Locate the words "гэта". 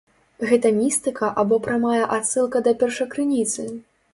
0.51-0.71